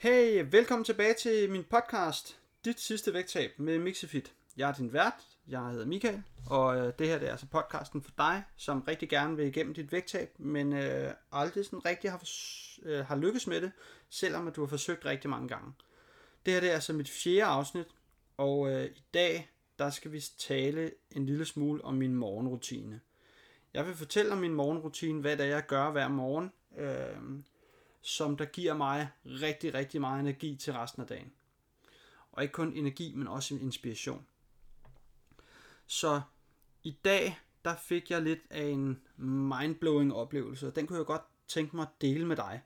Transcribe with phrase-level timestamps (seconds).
[0.00, 4.32] Hey, velkommen tilbage til min podcast, Dit sidste vægttab med Mixifit.
[4.56, 5.14] Jeg er din vært,
[5.48, 9.08] jeg hedder Michael, og øh, det her det er altså podcasten for dig, som rigtig
[9.08, 12.22] gerne vil igennem dit vægttab, men øh, aldrig sådan rigtig har,
[12.82, 13.72] øh, har lykkes med det,
[14.10, 15.72] selvom at du har forsøgt rigtig mange gange.
[16.46, 17.86] Det her det er altså mit fjerde afsnit,
[18.36, 23.00] og øh, i dag der skal vi tale en lille smule om min morgenrutine.
[23.74, 27.40] Jeg vil fortælle om min morgenrutine, hvad det er, jeg gør hver morgen, øh,
[28.00, 31.32] som der giver mig rigtig, rigtig meget energi til resten af dagen.
[32.32, 34.26] Og ikke kun energi, men også inspiration.
[35.86, 36.20] Så
[36.82, 41.22] i dag, der fik jeg lidt af en mindblowing oplevelse, og den kunne jeg godt
[41.48, 42.62] tænke mig at dele med dig.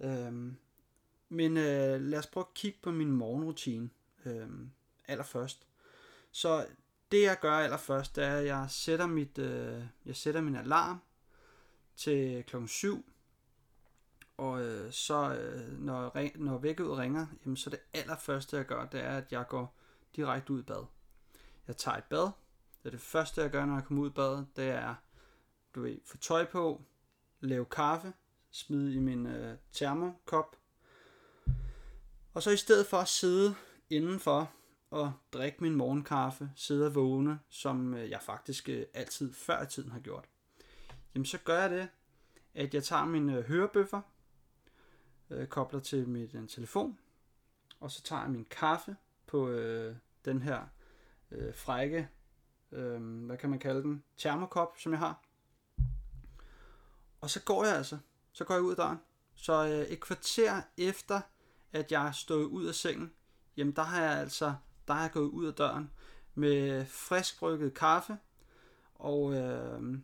[0.00, 0.56] Øhm,
[1.28, 3.90] men øh, lad os prøve at kigge på min morgenrutine
[4.24, 4.70] øhm,
[5.08, 5.66] allerførst.
[6.32, 6.66] Så
[7.12, 11.00] det jeg gør allerførst, det er, at jeg sætter, mit, øh, jeg sætter min alarm
[11.96, 13.04] til klokken 7.
[14.40, 19.00] Og øh, så øh, når, når vækket ringer, jamen, så det allerførste jeg gør, det
[19.00, 19.76] er, at jeg går
[20.16, 20.84] direkte ud i bad.
[21.66, 22.30] Jeg tager et bad.
[22.82, 24.46] Det er det første jeg gør, når jeg kommer ud i badet.
[24.56, 24.94] Det er,
[25.74, 26.82] du ved, få tøj på,
[27.40, 28.12] lave kaffe,
[28.50, 30.56] smide i min øh, termokop.
[32.34, 33.54] Og så i stedet for at sidde
[33.90, 34.50] indenfor
[34.90, 39.66] og drikke min morgenkaffe, sidde og vågne, som øh, jeg faktisk øh, altid før i
[39.66, 40.24] tiden har gjort.
[41.14, 41.88] Jamen så gør jeg det,
[42.54, 44.00] at jeg tager min øh, hørebøffer,
[45.30, 46.98] øh, kobler til min den øh, telefon,
[47.80, 50.66] og så tager jeg min kaffe på øh, den her
[51.30, 52.08] øh, frække,
[52.72, 55.22] øh, hvad kan man kalde den, termokop, som jeg har.
[57.20, 57.98] Og så går jeg altså,
[58.32, 58.98] så går jeg ud af døren.
[59.34, 61.20] Så øh, et kvarter efter,
[61.72, 63.12] at jeg er stået ud af sengen,
[63.56, 64.54] jamen der har jeg altså
[64.90, 65.90] der har jeg gået ud af døren
[66.34, 68.18] med frisk brygget kaffe
[68.94, 69.98] og øh,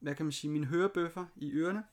[0.00, 1.84] hvad kan man sige, mine hørebøffer i ørerne.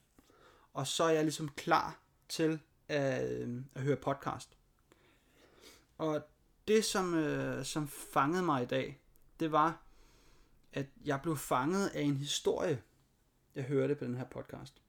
[0.73, 4.58] Og så er jeg ligesom klar til at, øh, at høre podcast.
[5.98, 6.22] Og
[6.67, 9.02] det, som, øh, som fangede mig i dag,
[9.40, 9.84] det var,
[10.73, 12.81] at jeg blev fanget af en historie,
[13.56, 14.81] jeg hørte på den her podcast.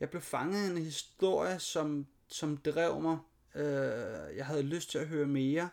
[0.00, 3.18] Jeg blev fanget af en historie, som, som drev mig.
[3.54, 5.70] Øh, jeg havde lyst til at høre mere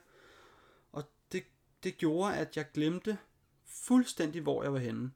[0.91, 1.43] Og det,
[1.83, 3.17] det gjorde, at jeg glemte
[3.65, 5.11] fuldstændig, hvor jeg var henne.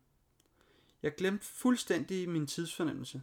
[1.04, 3.22] Jeg glemte fuldstændig min tidsfornemmelse.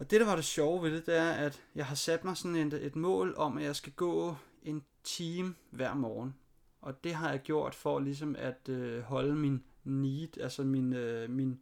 [0.00, 2.36] Og det, der var det sjove ved det, det er, at jeg har sat mig
[2.36, 6.34] sådan et, et mål om, at jeg skal gå en time hver morgen.
[6.80, 11.30] Og det har jeg gjort for ligesom at øh, holde min need, altså min, øh,
[11.30, 11.60] min,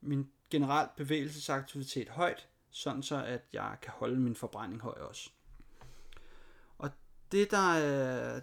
[0.00, 5.30] min generelt bevægelsesaktivitet højt, sådan så at jeg kan holde min forbrænding høj også.
[6.78, 6.90] Og
[7.32, 7.70] det der,
[8.36, 8.42] øh,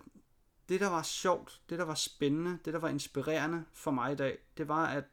[0.70, 4.16] det, der var sjovt, det, der var spændende, det, der var inspirerende for mig i
[4.16, 5.04] dag, det var, at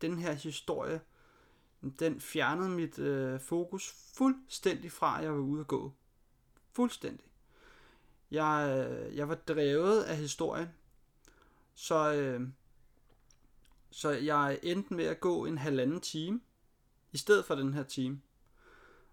[0.00, 1.00] den her historie,
[2.00, 5.92] den fjernede mit øh, fokus fuldstændig fra, at jeg var ude at gå.
[6.72, 7.26] Fuldstændig.
[8.30, 10.68] Jeg, øh, jeg var drevet af historien,
[11.74, 12.48] så, øh,
[13.90, 16.40] så jeg endte med at gå en halvanden time,
[17.12, 18.20] i stedet for den her time.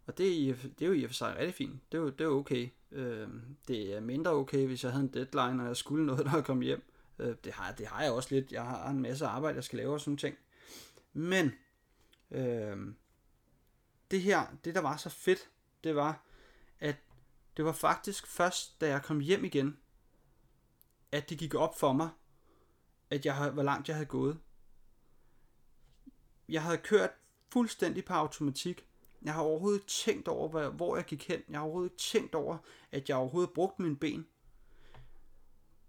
[0.06, 1.92] Og det er, det er jo i og for sig rigtig fint.
[1.92, 2.70] Det er jo, det er okay.
[2.92, 3.28] Øh,
[3.68, 6.44] det er mindre okay, hvis jeg havde en deadline, og jeg skulle noget, når jeg
[6.44, 6.84] kom hjem.
[7.20, 8.52] Øh, det, har, det har jeg også lidt.
[8.52, 10.38] Jeg har en masse arbejde, jeg skal lave og sådan ting.
[11.14, 11.52] Men
[12.34, 12.94] øh,
[14.12, 15.50] det her, det der var så fedt,
[15.84, 16.26] det var,
[16.80, 16.96] at
[17.58, 19.78] det var faktisk først, da jeg kom hjem igen,
[21.12, 22.10] at det gik op for mig,
[23.10, 24.40] at jeg, hvor langt jeg havde gået.
[26.50, 27.12] Jeg havde kørt
[27.50, 28.88] fuldstændig på automatik,
[29.24, 31.42] jeg har overhovedet ikke tænkt over, hvor jeg gik hen.
[31.50, 32.58] Jeg har overhovedet ikke tænkt over,
[32.92, 34.28] at jeg overhovedet brugte mine ben.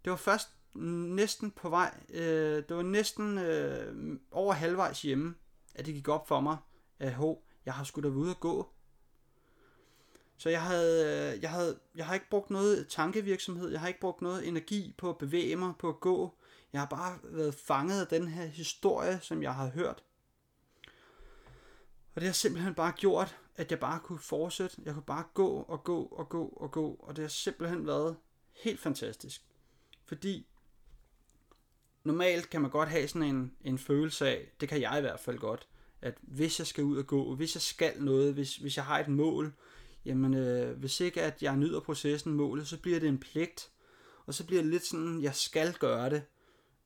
[0.04, 5.34] Det var først næsten på vej, øh, det var næsten øh, over halvvejs hjemme,
[5.74, 6.56] at det gik op for mig,
[6.98, 8.70] at hov, jeg har sgu da ude at gå.
[10.36, 14.00] Så jeg havde, øh, jeg havde, jeg har ikke brugt noget tankevirksomhed, jeg har ikke
[14.00, 16.34] brugt noget energi på at bevæge mig, på at gå.
[16.72, 20.04] Jeg har bare været fanget af den her historie, som jeg har hørt.
[22.14, 24.76] Og det har simpelthen bare gjort, at jeg bare kunne fortsætte.
[24.84, 26.96] Jeg kunne bare gå og gå og gå og gå.
[27.00, 28.16] Og det har simpelthen været
[28.52, 29.44] helt fantastisk.
[30.06, 30.46] Fordi
[32.04, 35.20] normalt kan man godt have sådan en, en følelse af, det kan jeg i hvert
[35.20, 35.68] fald godt,
[36.02, 38.98] at hvis jeg skal ud og gå, hvis jeg skal noget, hvis, hvis jeg har
[38.98, 39.52] et mål,
[40.04, 43.70] jamen øh, hvis ikke at jeg nyder processen, målet, så bliver det en pligt.
[44.26, 46.22] Og så bliver det lidt sådan, jeg skal gøre det.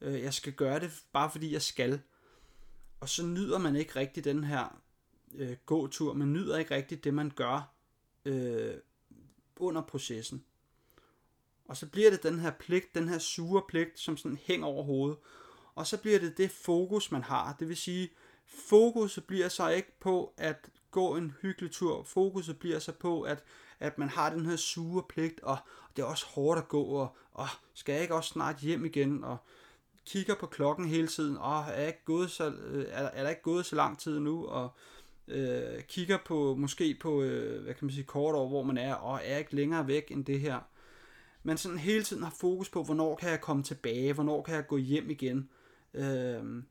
[0.00, 2.00] Øh, jeg skal gøre det bare fordi jeg skal.
[3.00, 4.82] Og så nyder man ikke rigtig den her
[5.34, 6.12] øh, gåtur.
[6.12, 7.74] Man nyder ikke rigtigt det, man gør
[8.24, 8.74] øh,
[9.56, 10.44] under processen.
[11.68, 14.84] Og så bliver det den her pligt, den her sure pligt, som sådan hænger over
[14.84, 15.18] hovedet.
[15.74, 17.56] Og så bliver det det fokus, man har.
[17.60, 18.10] Det vil sige,
[18.46, 22.02] fokuset bliver så ikke på at gå en hyggelig tur.
[22.02, 23.44] Fokuset bliver så på, at,
[23.80, 26.82] at man har den her sure pligt, og, og det er også hårdt at gå,
[26.82, 29.36] og, og skal jeg ikke også snart hjem igen, og
[30.06, 33.42] kigger på klokken hele tiden, og er, ikke gået så, øh, er, er der ikke
[33.42, 34.70] gået så lang tid nu, og
[35.28, 38.94] øh, kigger på måske på, øh, hvad kan man sige, kort over, hvor man er,
[38.94, 40.60] og er ikke længere væk end det her.
[41.42, 44.66] Man sådan hele tiden har fokus på, hvornår kan jeg komme tilbage, hvornår kan jeg
[44.66, 45.50] gå hjem igen.
[45.94, 46.66] Øhm,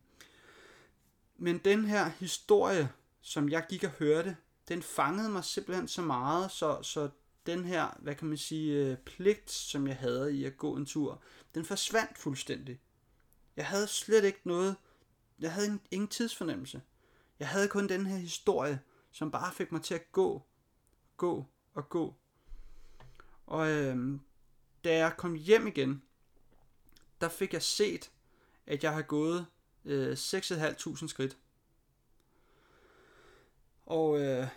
[1.37, 2.89] men den her historie,
[3.21, 4.37] som jeg gik og hørte,
[4.67, 7.09] den fangede mig simpelthen så meget, så, så
[7.45, 10.85] den her, hvad kan man sige, øh, pligt, som jeg havde i at gå en
[10.85, 11.21] tur,
[11.55, 12.79] den forsvandt fuldstændig.
[13.55, 14.75] Jeg havde slet ikke noget,
[15.39, 16.81] jeg havde ingen, ingen tidsfornemmelse.
[17.39, 18.79] Jeg havde kun den her historie,
[19.11, 20.43] som bare fik mig til at gå,
[21.17, 22.15] gå og gå.
[23.45, 24.21] Og øhm,
[24.87, 26.03] da jeg kom hjem igen,
[27.21, 28.11] der fik jeg set,
[28.67, 29.45] at jeg har gået
[29.85, 31.37] øh, 6.500 skridt.
[33.85, 34.47] Og øh,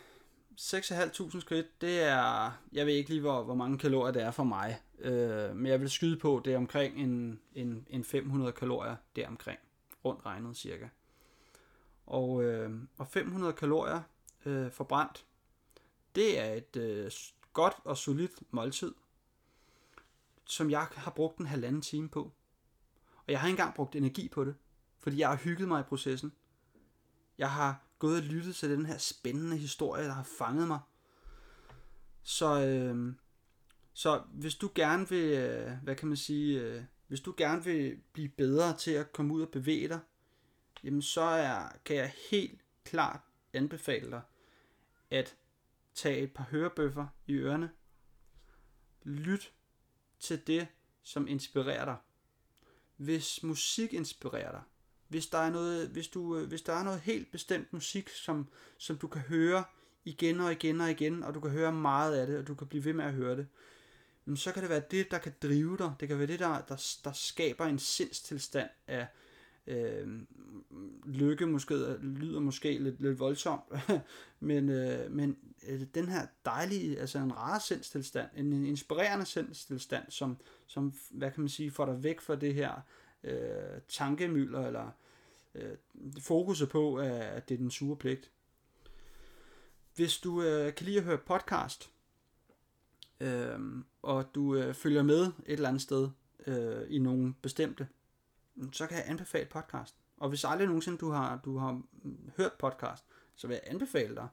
[0.60, 4.44] 6.500 skridt, det er, jeg ved ikke lige, hvor, hvor mange kalorier det er for
[4.44, 8.96] mig, øh, men jeg vil skyde på, det er omkring en, en, en 500 kalorier
[9.16, 9.58] deromkring,
[10.04, 10.88] rundt regnet cirka.
[12.06, 14.02] Og, øh, og 500 kalorier
[14.44, 15.24] øh, forbrændt,
[16.14, 17.10] det er et øh,
[17.52, 18.94] godt og solidt måltid,
[20.50, 22.32] som jeg har brugt en halvanden time på.
[23.17, 24.55] Og jeg har ikke engang brugt energi på det,
[24.99, 26.32] fordi jeg har hygget mig i processen.
[27.38, 30.81] Jeg har gået og lyttet til den her spændende historie, der har fanget mig.
[32.23, 33.14] Så, øh,
[33.93, 38.00] så hvis du gerne vil, øh, hvad kan man sige, øh, hvis du gerne vil
[38.12, 40.00] blive bedre til at komme ud og bevæge dig,
[40.85, 43.20] jamen så er, kan jeg helt klart
[43.52, 44.23] anbefale dig
[45.11, 45.37] at
[45.94, 47.70] tage et par hørebøffer i ørerne.
[49.02, 49.52] Lyt
[50.20, 50.67] til det,
[51.02, 51.96] som inspirerer dig.
[52.96, 54.62] Hvis musik inspirerer dig,
[55.08, 58.49] hvis der er noget, hvis du, øh, hvis der er noget helt bestemt musik, som,
[58.78, 59.64] som du kan høre
[60.05, 62.67] igen og igen og igen, og du kan høre meget af det, og du kan
[62.67, 63.46] blive ved med at høre det,
[64.38, 65.93] så kan det være det, der kan drive dig.
[66.00, 69.06] Det kan være det, der, der, der skaber en sindstilstand af
[69.66, 70.08] øh,
[71.04, 73.62] lykke, måske lyder måske lidt, lidt voldsomt,
[74.40, 75.36] men, øh, men
[75.68, 80.36] øh, den her dejlige, altså en rar sindstilstand, en inspirerende sindstilstand, som,
[80.66, 82.80] som, hvad kan man sige, får dig væk fra det her
[83.24, 84.90] øh, tankemylder, eller
[85.54, 85.76] øh,
[86.20, 88.30] fokuset på, at det er den sure pligt.
[89.94, 91.90] Hvis du øh, kan lide at høre podcast,
[93.20, 93.58] øh,
[94.02, 96.08] og du øh, følger med et eller andet sted
[96.46, 97.88] øh, i nogle bestemte,
[98.73, 99.94] så kan jeg anbefale podcast.
[100.17, 103.05] Og hvis aldrig nogensinde du har, du har mm, hørt podcast,
[103.37, 104.29] så vil jeg anbefale dig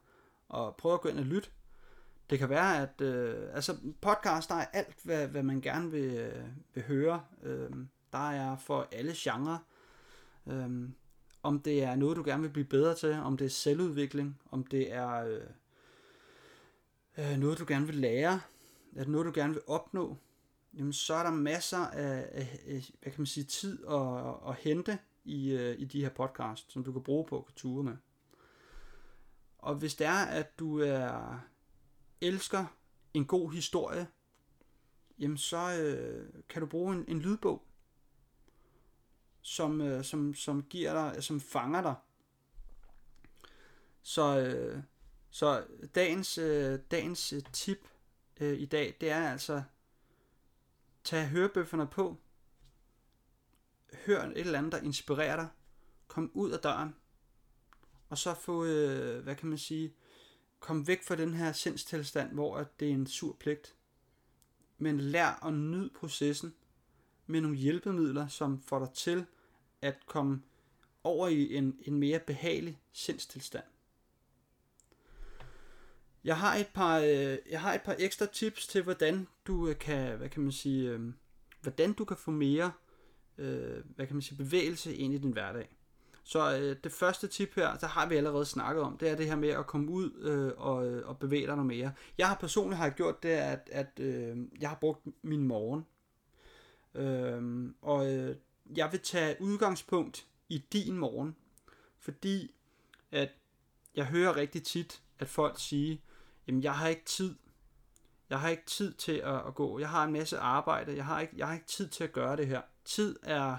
[0.54, 1.50] at prøve at gå ind og lytte.
[2.30, 6.14] Det kan være, at øh, altså podcast, der er alt, hvad, hvad man gerne vil,
[6.14, 7.24] øh, vil høre.
[7.44, 7.70] Øh,
[8.14, 9.58] der er for alle genrer.
[10.48, 10.90] Øh,
[11.44, 14.64] om det er noget, du gerne vil blive bedre til, om det er selvudvikling, om
[14.64, 15.42] det er øh,
[17.18, 18.40] øh, noget, du gerne vil lære,
[18.96, 20.18] er det noget, du gerne vil opnå,
[20.78, 24.56] jamen så er der masser af, af, af hvad kan man sige, tid at, at
[24.56, 27.98] hente i, øh, i de her podcasts, som du kan bruge på at ture med.
[29.58, 31.40] Og hvis det er, at du er
[32.22, 32.66] elsker
[33.14, 34.08] en god historie,
[35.20, 37.64] jamen så øh, kan du bruge en, en lydbog
[39.42, 41.96] som, øh, som, som giver dig, øh, som fanger dig.
[44.02, 44.84] Så, øh,
[45.30, 45.64] så
[45.96, 47.88] dagens, øh, dagens øh, tip
[48.40, 49.64] øh, i dag, det er altså,
[51.08, 52.18] tag hørebøfferne på,
[54.06, 55.48] hør et eller andet, der inspirerer dig,
[56.08, 56.96] kom ud af døren,
[58.10, 59.94] og så få, øh, hvad kan man sige,
[60.60, 63.76] kom væk fra den her sindstilstand, hvor det er en sur pligt.
[64.78, 66.54] Men lær at nyde processen
[67.26, 69.26] med nogle hjælpemidler, som får dig til
[69.82, 70.42] at komme
[71.04, 73.66] over i en, en mere behagelig sindstilstand.
[76.24, 79.78] Jeg har et par øh, jeg har et par ekstra tips til hvordan du øh,
[79.80, 81.14] kan, hvad kan man sige, øh,
[81.62, 82.72] hvordan du kan få mere
[83.38, 85.70] øh, hvad kan man sige, bevægelse ind i din hverdag.
[86.24, 89.26] Så øh, det første tip her, der har vi allerede snakket om, det er det
[89.26, 91.94] her med at komme ud øh, og, øh, og bevæge dig noget mere.
[92.18, 95.86] Jeg har personligt har gjort det, at, at øh, jeg har brugt min morgen.
[96.96, 98.36] Øh, og øh,
[98.76, 101.36] jeg vil tage udgangspunkt i din morgen,
[102.00, 102.56] fordi
[103.12, 103.30] at
[103.96, 105.98] jeg hører rigtig tit, at folk siger,
[106.48, 107.36] jamen jeg har ikke tid.
[108.30, 109.80] Jeg har ikke tid til at, at gå.
[109.80, 110.96] Jeg har en masse arbejde.
[110.96, 112.62] Jeg har, ikke, jeg har ikke tid til at gøre det her.
[112.86, 113.58] Tid er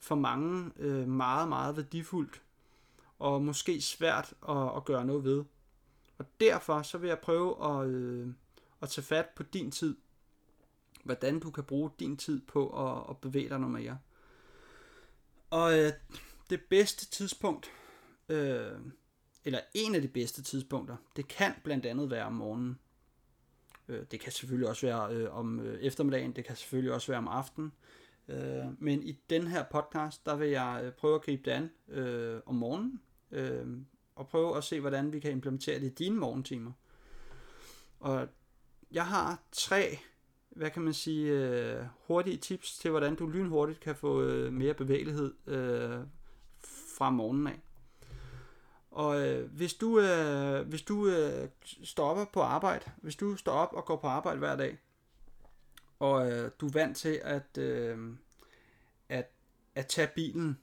[0.00, 2.42] for mange øh, meget, meget værdifuldt.
[3.18, 5.44] Og måske svært at, at gøre noget ved.
[6.18, 8.28] Og derfor så vil jeg prøve at, øh,
[8.80, 9.96] at tage fat på din tid.
[11.04, 13.98] Hvordan du kan bruge din tid på at, at bevæge dig noget mere.
[15.50, 15.92] Og øh,
[16.50, 17.70] det bedste tidspunkt,
[18.28, 18.72] øh,
[19.44, 22.78] eller en af de bedste tidspunkter, det kan blandt andet være om morgenen.
[23.88, 27.18] Øh, det kan selvfølgelig også være øh, om øh, eftermiddagen, det kan selvfølgelig også være
[27.18, 27.72] om aftenen.
[28.28, 31.70] Øh, men i den her podcast, der vil jeg øh, prøve at gribe det an
[31.88, 33.00] øh, om morgenen,
[33.30, 33.66] øh,
[34.16, 36.72] og prøve at se, hvordan vi kan implementere det i dine morgentimer.
[38.00, 38.28] Og
[38.90, 39.98] jeg har tre,
[40.50, 44.74] hvad kan man sige, øh, hurtige tips til, hvordan du lynhurtigt kan få øh, mere
[44.74, 46.00] bevægelighed øh,
[46.96, 47.60] fra morgenen af.
[48.94, 51.48] Og øh, hvis du, øh, hvis du øh,
[51.84, 54.78] stopper på arbejde, hvis du står op og går på arbejde hver dag,
[55.98, 58.16] og øh, du er vant til at, øh,
[59.08, 59.30] at,
[59.74, 60.58] at tage bilen,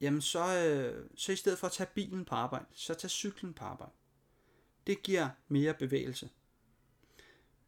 [0.00, 3.54] jamen så, øh, så i stedet for at tage bilen på arbejde, så tag cyklen
[3.54, 3.92] på arbejde.
[4.86, 6.30] Det giver mere bevægelse.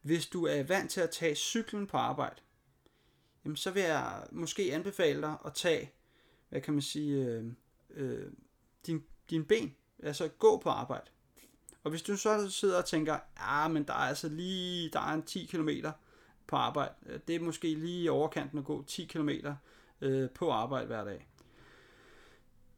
[0.02, 2.40] Hvis du er vant til at tage cyklen på arbejde,
[3.44, 5.92] jamen så vil jeg måske anbefale dig at tage,
[6.48, 7.52] hvad kan man sige, øh,
[7.90, 8.32] øh,
[8.86, 11.10] din, dine ben, altså gå på arbejde.
[11.84, 15.14] Og hvis du så sidder og tænker, ja, men der er altså lige, der er
[15.14, 15.68] en 10 km
[16.46, 19.28] på arbejde, øh, det er måske lige i overkanten at gå 10 km
[20.00, 21.28] øh, på arbejde hver dag.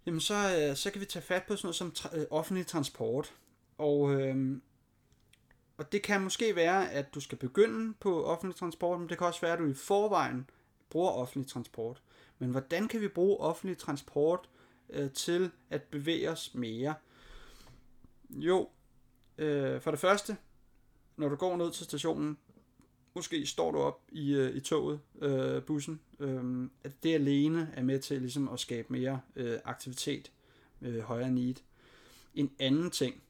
[0.06, 2.66] Jamen så, øh, så kan vi tage fat på sådan noget som tra- øh, offentlig
[2.66, 3.34] transport.
[3.78, 4.60] Og, øh,
[5.76, 9.26] og det kan måske være, at du skal begynde på offentlig transport, men det kan
[9.26, 10.50] også være, at du i forvejen
[10.90, 12.02] bruger offentlig transport.
[12.38, 14.48] Men hvordan kan vi bruge offentlig transport
[14.90, 16.94] øh, til at bevæge os mere?
[18.30, 18.68] Jo,
[19.38, 20.36] øh, for det første,
[21.16, 22.38] når du går ned til stationen,
[23.14, 27.82] måske står du op i, øh, i toget, øh, bussen, øh, at det alene er
[27.82, 30.32] med til ligesom at skabe mere øh, aktivitet,
[30.82, 31.54] øh, højere need.
[32.34, 33.22] En anden ting,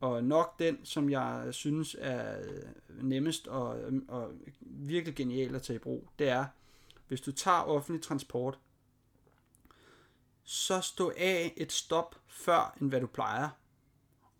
[0.00, 5.76] og nok den, som jeg synes er øh, nemmest og, og virkelig genial at tage
[5.76, 6.44] i brug, det er,
[7.08, 8.58] hvis du tager offentlig transport,
[10.44, 13.48] så stå af et stop før, end hvad du plejer,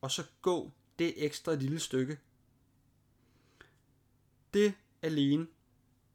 [0.01, 2.19] og så gå det ekstra lille stykke.
[4.55, 5.47] Det alene.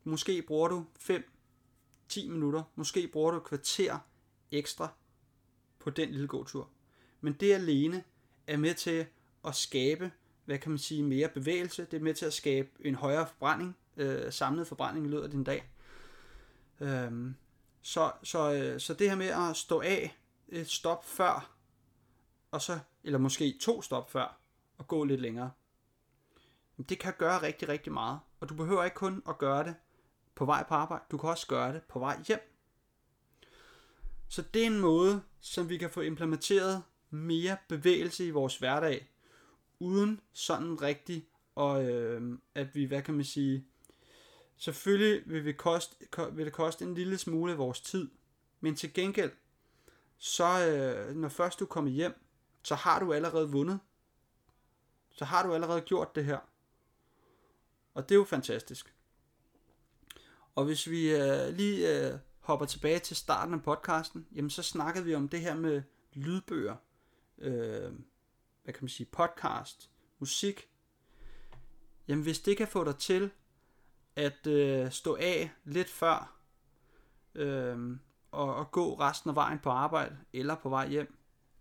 [0.03, 3.99] Måske bruger du 5-10 minutter, måske bruger du et kvarter
[4.51, 4.89] ekstra
[5.79, 6.69] på den lille gåtur.
[7.21, 8.03] Men det alene
[8.47, 9.05] er med til
[9.45, 10.11] at skabe,
[10.45, 11.87] hvad kan man sige, mere bevægelse.
[11.91, 15.31] Det er med til at skabe en højere forbrænding, øh, samlet forbrænding i løbet af
[15.31, 15.69] din dag.
[16.79, 17.35] Øhm,
[17.81, 20.17] så, så, øh, så det her med at stå af
[20.47, 21.51] et stop før,
[22.51, 24.37] og så, eller måske to stop før,
[24.77, 25.51] og gå lidt længere,
[26.89, 28.19] det kan gøre rigtig, rigtig meget.
[28.39, 29.75] Og du behøver ikke kun at gøre det
[30.35, 32.53] på vej på arbejde, du kan også gøre det på vej hjem.
[34.27, 39.09] Så det er en måde, som vi kan få implementeret mere bevægelse i vores hverdag,
[39.79, 43.65] uden sådan rigtig, og øh, at vi, hvad kan man sige,
[44.57, 45.95] selvfølgelig vil, vi koste,
[46.31, 48.09] vil det koste en lille smule af vores tid,
[48.59, 49.31] men til gengæld,
[50.17, 52.13] så øh, når først du kommer hjem,
[52.63, 53.79] så har du allerede vundet.
[55.11, 56.39] Så har du allerede gjort det her.
[57.93, 58.93] Og det er jo fantastisk.
[60.55, 65.05] Og hvis vi øh, lige øh, hopper tilbage til starten af podcasten, jamen så snakkede
[65.05, 65.81] vi om det her med
[66.13, 66.75] lydbøger.
[67.37, 67.93] Øh,
[68.63, 69.07] hvad kan man sige?
[69.11, 70.69] Podcast, musik.
[72.07, 73.31] Jamen hvis det kan få dig til
[74.17, 76.37] at øh, stå af lidt før,
[77.35, 77.97] øh,
[78.31, 81.17] og, og gå resten af vejen på arbejde, eller på vej hjem,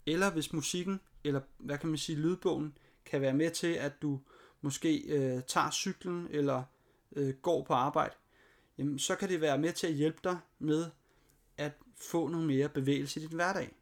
[0.07, 4.21] eller hvis musikken, eller hvad kan man sige, lydbogen, kan være med til, at du
[4.61, 6.63] måske øh, tager cyklen eller
[7.17, 8.15] øh, går på arbejde,
[8.79, 10.91] jamen, så kan det være med til at hjælpe dig med
[11.57, 13.77] at få noget mere bevægelse i din hverdag.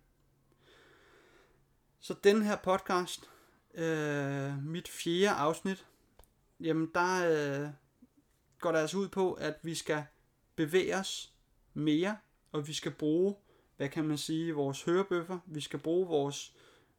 [2.01, 3.31] Så den her podcast,
[3.75, 5.87] øh, mit fjerde afsnit,
[6.61, 7.69] jamen der øh,
[8.65, 10.05] går det altså ud på, at vi skal
[10.57, 11.33] bevæge os
[11.75, 12.17] mere,
[12.53, 13.35] og vi skal bruge,
[13.77, 16.53] hvad kan man sige, vores hørebøffer, vi skal bruge vores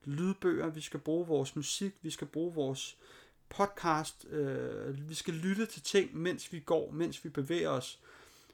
[0.04, 2.98] lydbøger, vi skal bruge vores musik, vi skal bruge vores
[3.50, 8.00] podcast, øh, vi skal lytte til ting, mens vi går, mens vi bevæger os,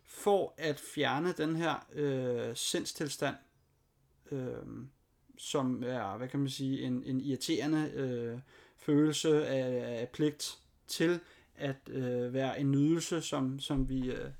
[0.06, 3.36] for at fjerne den her øh, sindstilstand,
[4.32, 4.56] øh,
[5.38, 8.39] som er, hvad kan man sige, en, en irriterende øh,
[8.77, 11.20] følelse af, af pligt til
[11.55, 14.31] at øh, være en nydelse, som, som vi, øh,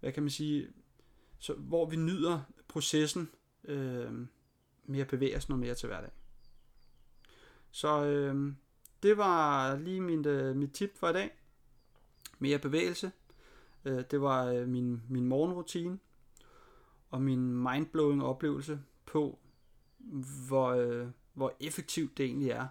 [0.00, 0.68] hvad kan man sige,
[1.38, 3.30] så, hvor vi nyder processen
[3.64, 4.12] øh,
[4.84, 6.10] med at bevæge os noget mere til hverdag.
[7.70, 8.52] Så øh,
[9.02, 11.30] det var lige min, øh, mit tip for i dag.
[12.38, 13.12] Mere bevægelse.
[13.84, 15.98] Øh, det var øh, min, min morgenrutine
[17.10, 19.38] og min mindblowing oplevelse på,
[20.48, 22.66] hvor, øh, hvor effektivt det egentlig er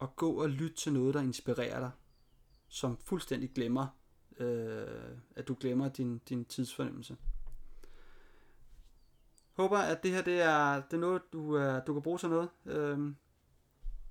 [0.00, 1.90] at gå og lytte til noget, der inspirerer dig,
[2.68, 3.86] som fuldstændig glemmer,
[4.38, 7.16] øh, at du glemmer din, din tidsfornemmelse.
[9.52, 12.28] håber, at det her det er, det er noget, du, øh, du kan bruge til
[12.28, 12.48] noget.
[12.66, 13.12] Øh,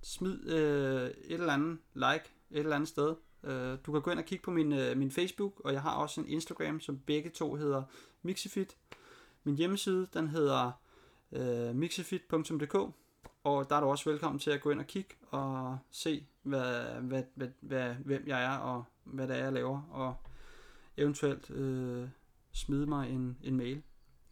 [0.01, 3.15] smid øh, et eller andet like et eller andet sted.
[3.43, 5.95] Øh, du kan gå ind og kigge på min, øh, min Facebook, og jeg har
[5.95, 7.83] også en Instagram, som begge to hedder
[8.21, 8.77] Mixifit.
[9.43, 10.71] Min hjemmeside, den hedder
[11.31, 12.93] øh, mixifit.dk,
[13.45, 16.85] og der er du også velkommen til at gå ind og kigge og se, hvad,
[17.01, 20.15] hvad, hvad, hvad, hvem jeg er, og hvad det er, jeg laver, og
[20.97, 22.09] eventuelt øh,
[22.51, 23.83] smide mig en, en mail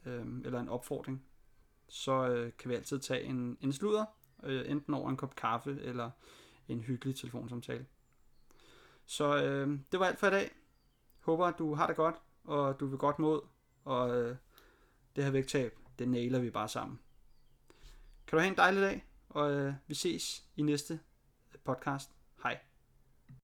[0.06, 1.24] øh, eller en opfordring,
[1.88, 4.06] så øh, kan vi altid tage en, en sludder,
[4.44, 6.12] øh, enten over en kop kaffe eller
[6.68, 7.86] en hyggelig telefonsamtale.
[9.06, 10.52] Så øh, det var alt for i dag.
[11.20, 13.42] Håber, at du har det godt, og du vil godt mod,
[13.84, 14.36] og øh,
[15.16, 17.00] det her vægttab, det nailer vi bare sammen.
[18.28, 21.00] Kan du have en dejlig dag, og øh, vi ses i næste
[21.64, 22.12] podcast.